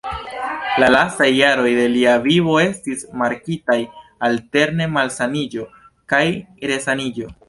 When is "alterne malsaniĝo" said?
4.31-5.67